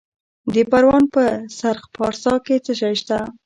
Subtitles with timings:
[0.53, 1.23] د پروان په
[1.57, 3.17] سرخ پارسا کې څه شی شته؟